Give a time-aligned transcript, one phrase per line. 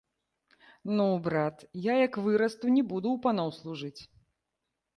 [0.99, 1.55] Ну, брат,
[1.91, 4.01] я, як вырасту, не буду ў паноў служыць.